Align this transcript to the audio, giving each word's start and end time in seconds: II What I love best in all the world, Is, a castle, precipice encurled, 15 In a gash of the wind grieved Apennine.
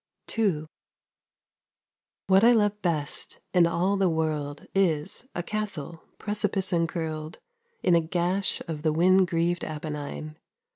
II 0.35 0.65
What 2.25 2.43
I 2.43 2.53
love 2.53 2.81
best 2.81 3.39
in 3.53 3.67
all 3.67 3.97
the 3.97 4.09
world, 4.09 4.65
Is, 4.73 5.27
a 5.35 5.43
castle, 5.43 6.01
precipice 6.17 6.73
encurled, 6.73 7.35
15 7.83 7.87
In 7.87 7.95
a 7.95 8.07
gash 8.07 8.63
of 8.67 8.81
the 8.81 8.93
wind 8.93 9.27
grieved 9.27 9.63
Apennine. 9.63 10.37